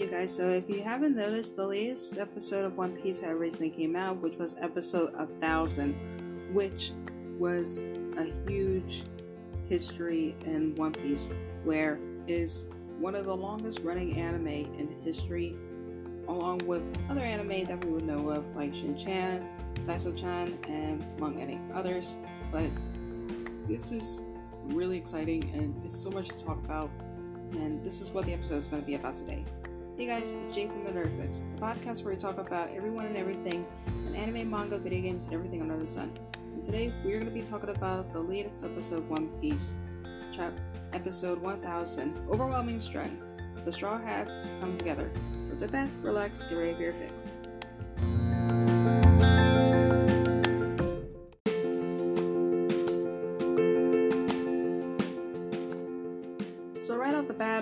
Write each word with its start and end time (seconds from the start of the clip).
You 0.00 0.06
guys, 0.06 0.34
so 0.34 0.48
if 0.48 0.66
you 0.66 0.82
haven't 0.82 1.14
noticed, 1.14 1.56
the 1.56 1.66
latest 1.66 2.16
episode 2.16 2.64
of 2.64 2.78
One 2.78 2.92
Piece 2.92 3.20
had 3.20 3.34
recently 3.34 3.68
came 3.68 3.94
out, 3.94 4.16
which 4.22 4.38
was 4.38 4.56
episode 4.58 5.12
1000, 5.14 6.54
which 6.54 6.92
was 7.38 7.82
a 8.16 8.32
huge 8.48 9.02
history 9.68 10.34
in 10.46 10.74
One 10.76 10.92
Piece, 10.92 11.34
where 11.64 11.98
is 12.26 12.66
one 12.98 13.14
of 13.14 13.26
the 13.26 13.36
longest 13.36 13.80
running 13.80 14.18
anime 14.18 14.46
in 14.46 14.96
history, 15.04 15.54
along 16.28 16.60
with 16.66 16.82
other 17.10 17.20
anime 17.20 17.66
that 17.66 17.84
we 17.84 17.92
would 17.92 18.06
know 18.06 18.30
of, 18.30 18.56
like 18.56 18.74
Shin-Chan, 18.74 19.46
Saizo-chan, 19.80 20.58
and 20.66 21.04
among 21.18 21.38
any 21.42 21.60
others. 21.74 22.16
But 22.50 22.70
this 23.68 23.92
is 23.92 24.22
really 24.64 24.96
exciting, 24.96 25.50
and 25.52 25.78
it's 25.84 26.02
so 26.02 26.10
much 26.10 26.28
to 26.30 26.42
talk 26.42 26.56
about, 26.64 26.88
and 27.52 27.84
this 27.84 28.00
is 28.00 28.08
what 28.08 28.24
the 28.24 28.32
episode 28.32 28.56
is 28.56 28.68
going 28.68 28.80
to 28.80 28.86
be 28.86 28.94
about 28.94 29.14
today. 29.14 29.44
Hey 29.96 30.06
guys, 30.06 30.32
it's 30.32 30.54
Jake 30.54 30.70
from 30.70 30.84
the 30.84 30.90
Nerdfix, 30.90 31.42
the 31.54 31.60
podcast 31.60 32.04
where 32.04 32.14
we 32.14 32.18
talk 32.20 32.38
about 32.38 32.70
everyone 32.74 33.06
and 33.06 33.16
everything, 33.16 33.66
and 33.86 34.16
anime, 34.16 34.48
manga, 34.50 34.78
video 34.78 35.02
games, 35.02 35.24
and 35.24 35.34
everything 35.34 35.60
under 35.60 35.76
the 35.76 35.86
sun. 35.86 36.10
And 36.34 36.62
today 36.62 36.92
we're 37.04 37.20
going 37.20 37.26
to 37.26 37.30
be 37.30 37.42
talking 37.42 37.68
about 37.70 38.12
the 38.12 38.20
latest 38.20 38.64
episode 38.64 39.00
of 39.00 39.10
One 39.10 39.28
Piece, 39.40 39.76
chap- 40.32 40.58
episode 40.92 41.40
1000, 41.42 42.16
Overwhelming 42.30 42.80
Strength. 42.80 43.22
The 43.64 43.72
Straw 43.72 43.98
Hats 43.98 44.50
come 44.60 44.76
together. 44.78 45.10
So 45.42 45.52
sit 45.52 45.70
back, 45.70 45.90
relax, 46.02 46.44
get 46.44 46.56
ready 46.56 46.74
for 46.74 46.82
your 46.82 46.92
fix. 46.94 47.32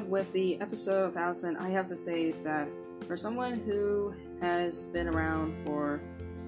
With 0.09 0.33
the 0.33 0.59
episode 0.61 1.15
1000, 1.15 1.57
I 1.59 1.69
have 1.69 1.87
to 1.89 1.97
say 1.97 2.33
that 2.43 2.69
for 3.07 3.17
someone 3.17 3.61
who 3.61 4.15
has 4.41 4.87
been 4.87 5.07
around 5.07 5.55
for 5.65 6.01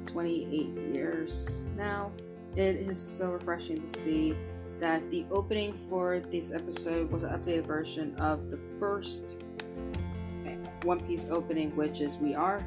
28 0.06 0.94
years 0.94 1.66
now, 1.76 2.10
it 2.56 2.76
is 2.76 2.98
so 3.00 3.32
refreshing 3.32 3.82
to 3.82 3.88
see 3.88 4.34
that 4.80 5.08
the 5.10 5.26
opening 5.30 5.74
for 5.90 6.20
this 6.20 6.52
episode 6.52 7.10
was 7.10 7.22
an 7.22 7.38
updated 7.38 7.66
version 7.66 8.16
of 8.16 8.50
the 8.50 8.58
first 8.78 9.36
One 10.82 11.00
Piece 11.00 11.28
opening, 11.28 11.76
which 11.76 12.00
is 12.00 12.16
We 12.16 12.34
Are, 12.34 12.66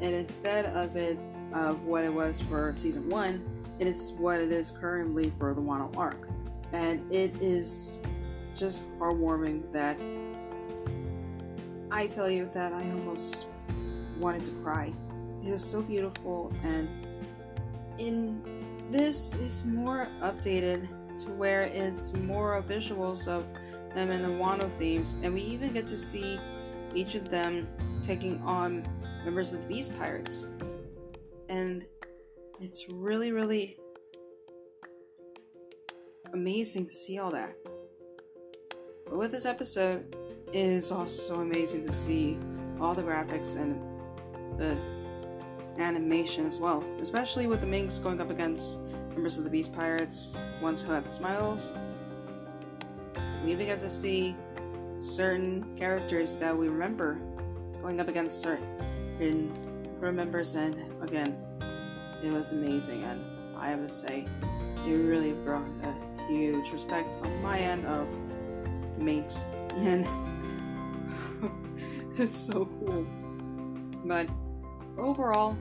and 0.00 0.12
instead 0.14 0.66
of 0.66 0.96
it 0.96 1.18
of 1.54 1.84
what 1.84 2.02
it 2.02 2.12
was 2.12 2.40
for 2.40 2.74
season 2.74 3.08
one, 3.08 3.44
it 3.78 3.86
is 3.86 4.14
what 4.18 4.40
it 4.40 4.50
is 4.50 4.72
currently 4.72 5.32
for 5.38 5.54
the 5.54 5.60
Wano 5.60 5.96
arc, 5.96 6.28
and 6.72 7.10
it 7.12 7.40
is 7.40 7.98
just 8.56 8.86
heartwarming 8.98 9.72
that 9.72 9.96
I 11.92 12.06
tell 12.06 12.30
you 12.30 12.50
that 12.54 12.72
I 12.72 12.82
almost 12.90 13.46
wanted 14.18 14.44
to 14.44 14.50
cry. 14.62 14.94
It 15.44 15.50
was 15.50 15.62
so 15.62 15.82
beautiful, 15.82 16.50
and 16.62 16.88
in 17.98 18.42
this 18.90 19.34
is 19.34 19.62
more 19.66 20.08
updated 20.22 20.88
to 21.20 21.30
where 21.32 21.64
it's 21.64 22.14
more 22.14 22.62
visuals 22.66 23.28
of 23.28 23.44
them 23.94 24.10
and 24.10 24.24
the 24.24 24.28
Wano 24.28 24.72
themes, 24.78 25.16
and 25.22 25.34
we 25.34 25.42
even 25.42 25.74
get 25.74 25.86
to 25.88 25.98
see 25.98 26.40
each 26.94 27.14
of 27.14 27.28
them 27.28 27.68
taking 28.02 28.40
on 28.40 28.88
members 29.22 29.52
of 29.52 29.60
the 29.60 29.66
Beast 29.66 29.94
Pirates. 29.98 30.48
And 31.50 31.84
it's 32.58 32.88
really, 32.88 33.32
really 33.32 33.76
amazing 36.32 36.86
to 36.86 36.94
see 36.94 37.18
all 37.18 37.30
that. 37.32 37.54
But 39.04 39.18
with 39.18 39.30
this 39.30 39.44
episode, 39.44 40.16
it 40.52 40.58
is 40.58 40.92
also 40.92 41.40
amazing 41.40 41.84
to 41.86 41.92
see 41.92 42.38
all 42.80 42.94
the 42.94 43.02
graphics 43.02 43.56
and 43.56 43.80
the 44.58 44.76
animation 45.78 46.46
as 46.46 46.58
well, 46.58 46.84
especially 47.00 47.46
with 47.46 47.60
the 47.60 47.66
Minks 47.66 47.98
going 47.98 48.20
up 48.20 48.30
against 48.30 48.78
members 49.10 49.38
of 49.38 49.44
the 49.44 49.50
Beast 49.50 49.72
Pirates, 49.72 50.42
ones 50.60 50.82
who 50.82 50.92
had 50.92 51.10
smiles. 51.10 51.72
We 53.44 53.52
even 53.52 53.66
get 53.66 53.80
to 53.80 53.88
see 53.88 54.36
certain 55.00 55.76
characters 55.76 56.34
that 56.34 56.56
we 56.56 56.68
remember 56.68 57.18
going 57.80 57.98
up 57.98 58.08
against 58.08 58.40
certain 58.40 59.52
crew 59.98 60.12
members, 60.12 60.54
and 60.54 60.76
again, 61.02 61.36
it 62.22 62.30
was 62.30 62.52
amazing. 62.52 63.04
And 63.04 63.24
I 63.56 63.68
have 63.68 63.80
to 63.80 63.88
say, 63.88 64.26
it 64.86 64.92
really 64.92 65.32
brought 65.32 65.66
a 65.82 66.26
huge 66.28 66.70
respect 66.72 67.08
on 67.24 67.42
my 67.42 67.58
end 67.58 67.86
of 67.86 68.06
Minks, 68.98 69.44
and 69.70 70.06
it's 72.18 72.36
so 72.36 72.66
cool. 72.66 73.06
But 74.04 74.28
overall, 74.98 75.56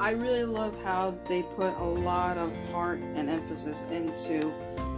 I 0.00 0.10
really 0.10 0.44
love 0.44 0.76
how 0.84 1.18
they 1.28 1.42
put 1.42 1.74
a 1.78 1.84
lot 1.84 2.38
of 2.38 2.52
heart 2.70 3.00
and 3.00 3.28
emphasis 3.28 3.82
into 3.90 4.52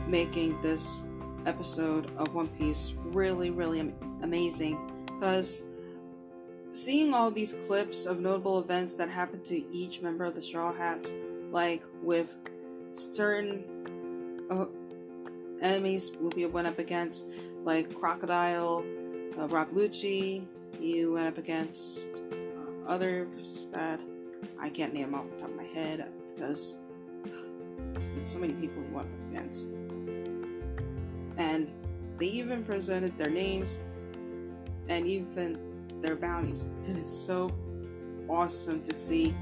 making 0.06 0.60
this 0.60 1.04
episode 1.46 2.10
of 2.18 2.34
One 2.34 2.48
Piece 2.48 2.94
really, 3.04 3.50
really 3.50 3.80
am- 3.80 3.94
amazing. 4.22 4.78
Because 5.06 5.64
seeing 6.72 7.14
all 7.14 7.30
these 7.30 7.54
clips 7.66 8.04
of 8.04 8.20
notable 8.20 8.58
events 8.58 8.94
that 8.96 9.08
happened 9.08 9.46
to 9.46 9.56
each 9.72 10.02
member 10.02 10.24
of 10.24 10.34
the 10.34 10.42
Straw 10.42 10.74
Hats, 10.74 11.14
like 11.50 11.82
with 12.02 12.34
certain 12.92 13.64
uh, 14.50 14.66
enemies 15.62 16.12
Luffy 16.20 16.44
went 16.44 16.66
up 16.66 16.78
against, 16.78 17.28
like 17.64 17.94
Crocodile, 17.94 18.84
uh, 19.38 19.48
Rob 19.48 19.70
Lucci, 19.72 20.46
You 20.78 21.12
went 21.12 21.28
up 21.28 21.38
against 21.38 22.22
uh, 22.32 22.88
others 22.88 23.68
that 23.72 24.00
I 24.58 24.70
can't 24.70 24.94
name 24.94 25.14
off 25.14 25.30
the 25.30 25.36
top 25.40 25.50
of 25.50 25.56
my 25.56 25.64
head 25.64 26.10
because 26.34 26.78
there's 27.92 28.08
been 28.08 28.24
so 28.24 28.38
many 28.38 28.54
people 28.54 28.82
he 28.82 28.88
went 28.90 29.06
up 29.06 29.30
against. 29.30 29.68
And 31.36 31.70
they 32.18 32.26
even 32.26 32.64
presented 32.64 33.16
their 33.18 33.30
names 33.30 33.80
and 34.88 35.06
even 35.06 35.58
their 36.02 36.16
bounties. 36.16 36.64
And 36.86 36.96
it's 36.96 37.14
so 37.14 37.50
awesome 38.28 38.82
to 38.82 38.94
see 38.94 39.34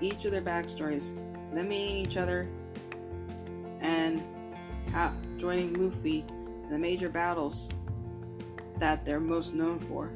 each 0.00 0.24
of 0.24 0.32
their 0.32 0.42
backstories, 0.42 1.14
them 1.54 1.68
meeting 1.68 1.96
each 1.96 2.16
other, 2.16 2.48
and 3.80 4.22
how, 4.92 5.14
joining 5.36 5.74
Luffy 5.74 6.24
in 6.28 6.70
the 6.70 6.78
major 6.78 7.08
battles 7.08 7.68
that 8.78 9.04
they're 9.04 9.20
most 9.20 9.54
known 9.54 9.78
for. 9.78 10.10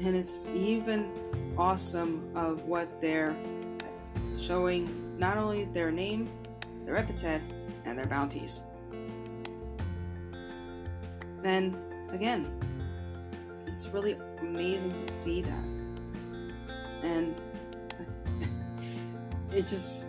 And 0.00 0.14
it's 0.14 0.48
even 0.48 1.10
awesome 1.56 2.30
of 2.36 2.62
what 2.64 3.00
they're 3.00 3.36
showing 4.38 5.18
not 5.18 5.36
only 5.36 5.64
their 5.64 5.90
name, 5.90 6.30
their 6.84 6.96
epithet, 6.96 7.42
and 7.84 7.98
their 7.98 8.06
bounties. 8.06 8.62
And 11.42 11.76
again, 12.10 12.50
it's 13.66 13.88
really 13.88 14.16
amazing 14.40 14.92
to 15.04 15.12
see 15.12 15.42
that. 15.42 15.64
And 17.02 17.34
it 19.52 19.66
just 19.66 20.06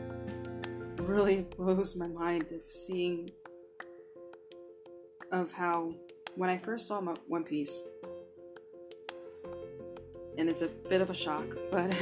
really 0.98 1.42
blows 1.58 1.96
my 1.96 2.08
mind 2.08 2.46
of 2.52 2.62
seeing 2.72 3.32
of 5.32 5.52
how 5.52 5.94
when 6.36 6.50
I 6.50 6.58
first 6.58 6.88
saw 6.88 7.02
One 7.28 7.44
Piece, 7.44 7.84
and 10.38 10.50
it's 10.50 10.62
a 10.62 10.68
bit 10.68 11.02
of 11.02 11.10
a 11.10 11.14
shock, 11.14 11.46
but 11.72 11.94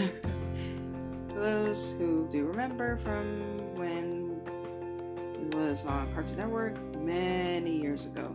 for 1.30 1.40
those 1.40 1.94
who 1.98 2.28
do 2.32 2.46
remember 2.46 2.98
from 2.98 3.76
when 3.76 4.42
it 5.36 5.56
was 5.56 5.86
on 5.86 6.12
Cartoon 6.14 6.38
Network 6.38 6.96
many 6.96 7.80
years 7.80 8.06
ago, 8.06 8.32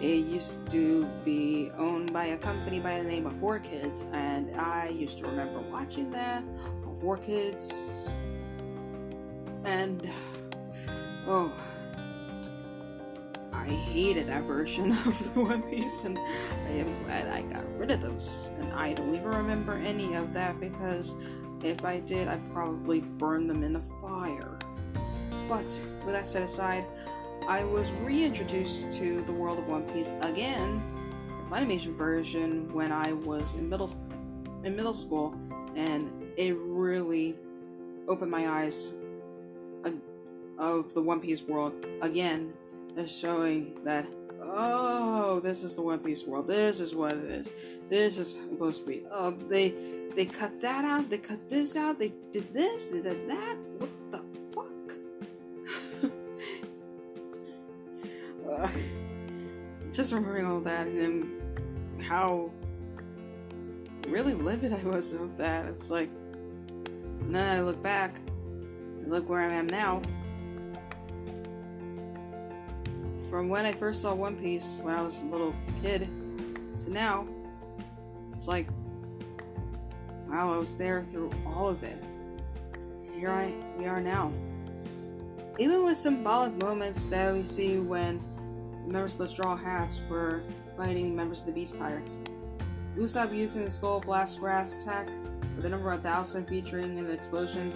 it 0.00 0.26
used 0.26 0.70
to 0.70 1.04
be 1.24 1.70
owned 1.76 2.12
by 2.12 2.26
a 2.26 2.38
company 2.38 2.78
by 2.78 2.98
the 2.98 3.04
name 3.04 3.26
of 3.26 3.34
4Kids, 3.34 4.12
and 4.12 4.54
I 4.54 4.88
used 4.88 5.18
to 5.18 5.26
remember 5.26 5.60
watching 5.60 6.10
that 6.12 6.42
on 6.84 6.98
4Kids, 7.02 8.12
and 9.64 10.08
oh. 11.26 11.52
I 13.68 13.72
hated 13.72 14.28
that 14.28 14.44
version 14.44 14.92
of 15.06 15.34
the 15.34 15.40
One 15.40 15.62
Piece, 15.62 16.04
and 16.04 16.18
I 16.18 16.70
am 16.70 17.04
glad 17.04 17.28
I 17.28 17.42
got 17.42 17.64
rid 17.78 17.90
of 17.90 18.00
those. 18.00 18.50
And 18.60 18.72
I 18.72 18.94
don't 18.94 19.14
even 19.14 19.28
remember 19.28 19.74
any 19.74 20.14
of 20.14 20.32
that 20.32 20.58
because 20.58 21.16
if 21.62 21.84
I 21.84 22.00
did, 22.00 22.28
I'd 22.28 22.52
probably 22.54 23.00
burn 23.00 23.46
them 23.46 23.62
in 23.62 23.74
the 23.74 23.82
fire. 24.00 24.58
But 25.48 25.80
with 26.04 26.14
that 26.14 26.26
set 26.26 26.42
aside, 26.42 26.86
I 27.46 27.62
was 27.62 27.92
reintroduced 27.92 28.92
to 28.92 29.22
the 29.22 29.32
world 29.32 29.58
of 29.58 29.68
One 29.68 29.82
Piece 29.82 30.14
again, 30.22 30.82
the 31.28 31.54
Funimation 31.54 31.94
version, 31.94 32.72
when 32.72 32.90
I 32.90 33.12
was 33.12 33.54
in 33.54 33.68
middle 33.68 33.92
in 34.64 34.76
middle 34.76 34.94
school, 34.94 35.34
and 35.76 36.10
it 36.38 36.56
really 36.58 37.36
opened 38.08 38.30
my 38.30 38.48
eyes 38.48 38.92
uh, 39.84 39.90
of 40.58 40.94
the 40.94 41.02
One 41.02 41.20
Piece 41.20 41.42
world 41.42 41.86
again 42.00 42.54
is 42.96 43.16
showing 43.16 43.78
that 43.84 44.06
oh, 44.40 45.40
this 45.40 45.62
is 45.62 45.74
the 45.74 45.82
One 45.82 45.98
Piece 45.98 46.24
world. 46.24 46.46
This 46.46 46.80
is 46.80 46.94
what 46.94 47.12
it 47.12 47.24
is. 47.24 47.50
This 47.88 48.18
is 48.18 48.34
supposed 48.34 48.80
to 48.80 48.86
be. 48.86 49.02
Oh, 49.10 49.30
they 49.30 49.74
they 50.14 50.26
cut 50.26 50.60
that 50.60 50.84
out. 50.84 51.10
They 51.10 51.18
cut 51.18 51.48
this 51.48 51.76
out. 51.76 51.98
They 51.98 52.12
did 52.32 52.52
this. 52.52 52.88
They 52.88 53.02
did 53.02 53.28
that. 53.28 53.56
What 53.78 53.90
the 54.10 54.22
fuck? 54.54 54.66
just 59.92 60.12
remembering 60.12 60.46
all 60.46 60.60
that 60.60 60.86
and 60.86 62.02
how 62.02 62.50
really 64.08 64.34
livid 64.34 64.72
I 64.72 64.82
was 64.82 65.14
with 65.14 65.36
that. 65.36 65.66
It's 65.66 65.90
like, 65.90 66.08
and 67.20 67.34
then 67.34 67.58
I 67.58 67.60
look 67.60 67.82
back 67.82 68.20
look 69.08 69.28
where 69.28 69.40
I 69.40 69.54
am 69.54 69.66
now. 69.66 70.02
From 73.30 73.50
when 73.50 73.66
I 73.66 73.72
first 73.72 74.00
saw 74.00 74.14
One 74.14 74.36
Piece 74.36 74.80
when 74.82 74.94
I 74.94 75.02
was 75.02 75.20
a 75.20 75.26
little 75.26 75.54
kid 75.82 76.08
to 76.80 76.90
now, 76.90 77.26
it's 78.34 78.48
like, 78.48 78.68
wow, 80.28 80.54
I 80.54 80.56
was 80.56 80.76
there 80.76 81.02
through 81.02 81.30
all 81.46 81.68
of 81.68 81.82
it. 81.82 82.02
Here 83.12 83.30
I 83.30 83.54
we 83.76 83.86
are 83.86 84.00
now. 84.00 84.32
Even 85.58 85.84
with 85.84 85.96
symbolic 85.96 86.54
moments 86.54 87.06
that 87.06 87.34
we 87.34 87.42
see 87.42 87.78
when 87.78 88.22
members 88.86 89.12
of 89.14 89.18
the 89.18 89.28
Straw 89.28 89.56
Hats 89.56 90.00
were 90.08 90.42
fighting 90.76 91.14
members 91.14 91.40
of 91.40 91.46
the 91.46 91.52
Beast 91.52 91.78
Pirates. 91.78 92.20
Usopp 92.96 93.34
using 93.34 93.64
the 93.64 93.70
Skull 93.70 94.00
Blast 94.00 94.40
Grass 94.40 94.76
attack 94.76 95.08
with 95.54 95.64
the 95.64 95.68
number 95.68 95.92
of 95.92 96.02
1000 96.02 96.46
featuring 96.46 96.98
an 96.98 97.10
explosion, 97.10 97.72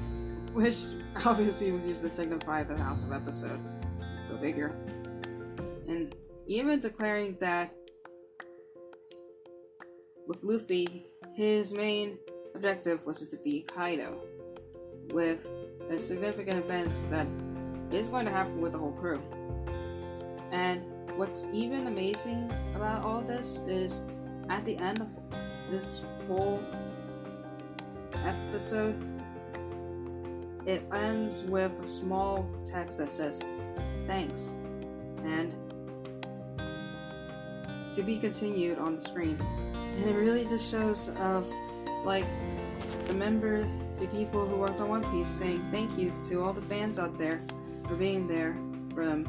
which 0.52 0.94
obviously 1.24 1.70
was 1.70 1.86
used 1.86 2.02
to 2.02 2.10
signify 2.10 2.64
the 2.64 2.76
House 2.76 3.02
of 3.02 3.12
Episode. 3.12 3.60
Figure. 4.40 4.76
And 5.88 6.14
even 6.46 6.80
declaring 6.80 7.36
that 7.40 7.74
with 10.26 10.42
Luffy, 10.42 11.06
his 11.34 11.72
main 11.72 12.18
objective 12.54 13.04
was 13.04 13.20
to 13.20 13.36
defeat 13.36 13.70
Kaido, 13.74 14.20
with 15.12 15.46
a 15.90 15.98
significant 15.98 16.64
event 16.64 17.04
that 17.10 17.26
is 17.90 18.08
going 18.08 18.26
to 18.26 18.30
happen 18.30 18.60
with 18.60 18.72
the 18.72 18.78
whole 18.78 18.92
crew. 18.92 19.22
And 20.52 20.82
what's 21.16 21.46
even 21.52 21.86
amazing 21.86 22.52
about 22.74 23.02
all 23.04 23.20
this 23.22 23.62
is 23.66 24.06
at 24.48 24.64
the 24.64 24.76
end 24.76 25.00
of 25.00 25.08
this 25.70 26.02
whole 26.26 26.62
episode, 28.24 28.96
it 30.66 30.82
ends 30.92 31.44
with 31.44 31.72
a 31.82 31.88
small 31.88 32.48
text 32.66 32.98
that 32.98 33.10
says, 33.10 33.42
Thanks, 34.08 34.56
and 35.22 35.52
to 37.94 38.02
be 38.02 38.16
continued 38.16 38.78
on 38.78 38.96
the 38.96 39.00
screen. 39.00 39.38
And 39.74 40.04
it 40.08 40.14
really 40.14 40.44
just 40.46 40.70
shows 40.70 41.10
of 41.20 41.46
like 42.04 42.24
the 43.06 43.12
member, 43.12 43.68
the 44.00 44.06
people 44.06 44.46
who 44.46 44.56
worked 44.56 44.80
on 44.80 44.88
One 44.88 45.04
Piece 45.12 45.28
saying 45.28 45.62
thank 45.70 45.98
you 45.98 46.10
to 46.24 46.42
all 46.42 46.52
the 46.54 46.62
fans 46.62 46.98
out 46.98 47.18
there 47.18 47.42
for 47.86 47.96
being 47.96 48.26
there 48.26 48.56
for 48.94 49.04
them 49.04 49.28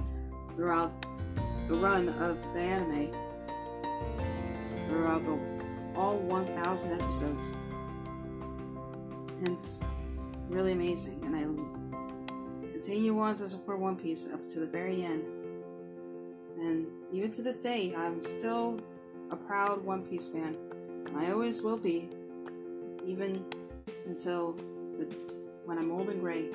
throughout 0.55 0.93
the 1.67 1.75
run 1.75 2.09
of 2.09 2.37
the 2.53 2.59
anime 2.59 3.11
throughout 4.87 5.23
the 5.25 5.37
all 5.95 6.17
1,000 6.19 7.01
episodes. 7.01 7.51
And 9.43 9.49
it's 9.49 9.81
really 10.47 10.71
amazing, 10.71 11.21
and 11.25 11.35
I 11.35 11.78
continue 12.79 13.19
on 13.19 13.35
to 13.35 13.45
support 13.45 13.77
One 13.77 13.97
Piece 13.97 14.29
up 14.33 14.47
to 14.47 14.61
the 14.61 14.65
very 14.65 15.03
end. 15.03 15.25
And 16.61 16.87
even 17.11 17.29
to 17.33 17.41
this 17.41 17.59
day, 17.59 17.93
I'm 17.93 18.23
still 18.23 18.79
a 19.31 19.35
proud 19.35 19.83
One 19.83 20.03
Piece 20.03 20.27
fan. 20.27 20.55
I 21.13 21.31
always 21.31 21.61
will 21.61 21.75
be, 21.75 22.07
even 23.05 23.43
until 24.05 24.53
the, 24.97 25.13
when 25.65 25.77
I'm 25.77 25.91
old 25.91 26.07
and 26.07 26.21
gray. 26.21 26.51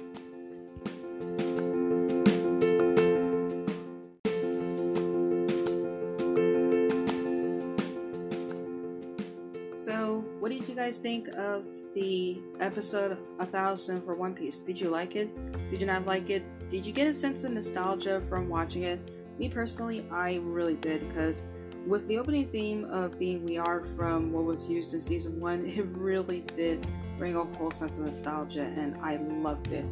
You 10.52 10.75
guys 10.75 10.99
think 10.99 11.29
of 11.29 11.64
the 11.94 12.41
episode 12.61 13.17
A 13.38 13.46
Thousand 13.46 14.02
for 14.02 14.14
One 14.14 14.35
Piece? 14.35 14.58
Did 14.58 14.81
you 14.81 14.88
like 14.91 15.17
it? 15.17 15.31
Did 15.70 15.81
you 15.81 15.87
not 15.87 16.05
like 16.05 16.29
it? 16.29 16.43
Did 16.69 16.85
you 16.85 16.93
get 16.93 17.06
a 17.06 17.14
sense 17.14 17.44
of 17.44 17.52
nostalgia 17.52 18.20
from 18.29 18.49
watching 18.49 18.82
it? 18.82 19.00
Me 19.38 19.49
personally, 19.49 20.06
I 20.11 20.41
really 20.43 20.75
did 20.75 21.08
because 21.08 21.46
with 21.87 22.06
the 22.08 22.19
opening 22.19 22.46
theme 22.49 22.85
of 22.87 23.19
being 23.19 23.44
We 23.44 23.58
Are 23.58 23.85
from 23.96 24.32
what 24.32 24.44
was 24.44 24.69
used 24.69 24.93
in 24.94 25.00
season 25.00 25.41
one, 25.41 25.64
it 25.67 25.87
really 25.93 26.41
did 26.41 26.87
bring 27.19 27.37
a 27.37 27.44
whole 27.44 27.70
sense 27.70 27.99
of 27.99 28.05
nostalgia 28.05 28.73
and 28.76 28.97
I 29.02 29.17
loved 29.17 29.73
it. 29.73 29.85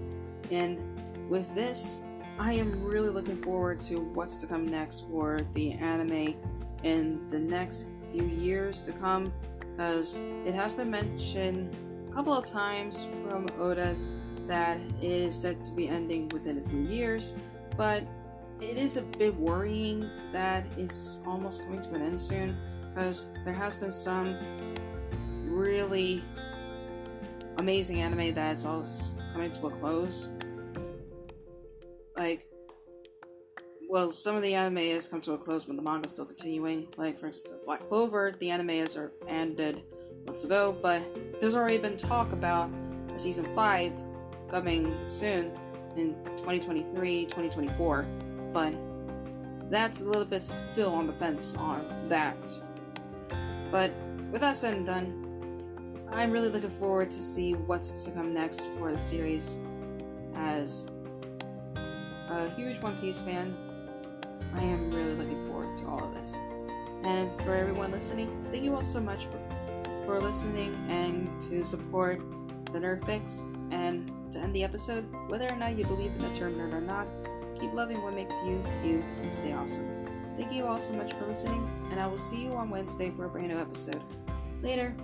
And 0.50 0.78
with 1.30 1.54
this, 1.54 2.00
I 2.38 2.52
am 2.54 2.82
really 2.82 3.10
looking 3.10 3.40
forward 3.40 3.80
to 3.82 4.00
what's 4.00 4.36
to 4.38 4.46
come 4.46 4.66
next 4.66 5.06
for 5.08 5.40
the 5.54 5.72
anime 5.72 6.34
in 6.82 7.30
the 7.30 7.38
next 7.38 7.86
few 8.10 8.24
years 8.26 8.82
to 8.82 8.92
come 8.92 9.32
because 9.82 10.22
it 10.46 10.54
has 10.54 10.72
been 10.72 10.90
mentioned 10.90 11.76
a 12.08 12.14
couple 12.14 12.32
of 12.32 12.44
times 12.44 13.04
from 13.28 13.48
Oda 13.58 13.96
that 14.46 14.78
it 15.00 15.10
is 15.10 15.34
set 15.34 15.64
to 15.64 15.72
be 15.72 15.88
ending 15.88 16.28
within 16.28 16.58
a 16.58 16.68
few 16.68 16.82
years, 16.82 17.36
but 17.76 18.04
it 18.60 18.76
is 18.76 18.96
a 18.96 19.02
bit 19.02 19.34
worrying 19.34 20.08
that 20.32 20.66
it's 20.78 21.18
almost 21.26 21.64
coming 21.64 21.82
to 21.82 21.94
an 21.94 22.02
end 22.02 22.20
soon 22.20 22.56
because 22.88 23.30
there 23.44 23.52
has 23.52 23.74
been 23.74 23.90
some 23.90 24.36
really 25.46 26.22
amazing 27.58 28.02
anime 28.02 28.32
that's 28.34 28.64
all 28.64 28.86
coming 29.32 29.50
to 29.50 29.66
a 29.66 29.70
close. 29.70 30.30
Like, 32.16 32.46
well, 33.92 34.10
some 34.10 34.36
of 34.36 34.40
the 34.40 34.54
anime 34.54 34.78
has 34.78 35.06
come 35.06 35.20
to 35.20 35.34
a 35.34 35.38
close, 35.38 35.66
but 35.66 35.76
the 35.76 35.82
manga 35.82 36.06
is 36.06 36.12
still 36.12 36.24
continuing. 36.24 36.88
Like, 36.96 37.20
for 37.20 37.26
instance, 37.26 37.60
Black 37.66 37.86
Clover, 37.90 38.34
the 38.38 38.48
anime 38.48 38.70
is 38.70 38.96
er, 38.96 39.12
ended 39.28 39.82
months 40.24 40.44
ago, 40.44 40.74
but 40.80 41.02
there's 41.38 41.54
already 41.54 41.76
been 41.76 41.98
talk 41.98 42.32
about 42.32 42.70
a 43.14 43.18
season 43.18 43.54
5 43.54 43.92
coming 44.48 44.96
soon 45.08 45.52
in 45.94 46.14
2023, 46.38 47.26
2024, 47.26 48.06
but 48.54 48.72
that's 49.70 50.00
a 50.00 50.06
little 50.06 50.24
bit 50.24 50.40
still 50.40 50.94
on 50.94 51.06
the 51.06 51.12
fence 51.12 51.54
on 51.56 52.08
that. 52.08 52.38
But 53.70 53.92
with 54.30 54.40
that 54.40 54.56
said 54.56 54.72
and 54.72 54.86
done, 54.86 56.08
I'm 56.12 56.30
really 56.30 56.48
looking 56.48 56.70
forward 56.78 57.10
to 57.10 57.18
see 57.18 57.52
what's 57.52 58.04
to 58.04 58.10
come 58.12 58.32
next 58.32 58.70
for 58.78 58.90
the 58.90 58.98
series 58.98 59.60
as 60.34 60.86
a 62.30 62.48
huge 62.56 62.80
One 62.80 62.96
Piece 62.96 63.20
fan 63.20 63.54
I 64.54 64.62
am 64.62 64.90
really 64.90 65.14
looking 65.14 65.46
forward 65.46 65.76
to 65.78 65.86
all 65.86 66.04
of 66.04 66.14
this. 66.14 66.38
And 67.04 67.30
for 67.42 67.54
everyone 67.54 67.90
listening, 67.90 68.46
thank 68.50 68.62
you 68.64 68.74
all 68.74 68.82
so 68.82 69.00
much 69.00 69.26
for, 69.26 70.04
for 70.06 70.20
listening 70.20 70.74
and 70.88 71.40
to 71.42 71.64
support 71.64 72.20
the 72.72 72.78
Nerd 72.78 73.04
Fix. 73.04 73.44
And 73.70 74.12
to 74.32 74.38
end 74.38 74.54
the 74.54 74.64
episode, 74.64 75.04
whether 75.28 75.48
or 75.48 75.56
not 75.56 75.76
you 75.76 75.84
believe 75.84 76.12
in 76.12 76.22
the 76.22 76.34
term 76.38 76.54
nerd 76.54 76.72
or 76.72 76.80
not, 76.80 77.06
keep 77.58 77.72
loving 77.72 78.02
what 78.02 78.14
makes 78.14 78.34
you, 78.42 78.62
you, 78.84 79.04
and 79.22 79.34
stay 79.34 79.52
awesome. 79.52 80.06
Thank 80.36 80.52
you 80.52 80.66
all 80.66 80.80
so 80.80 80.92
much 80.94 81.12
for 81.12 81.26
listening, 81.26 81.68
and 81.90 82.00
I 82.00 82.06
will 82.06 82.18
see 82.18 82.42
you 82.42 82.52
on 82.52 82.70
Wednesday 82.70 83.10
for 83.10 83.26
a 83.26 83.28
brand 83.28 83.48
new 83.48 83.58
episode. 83.58 84.02
Later. 84.62 84.94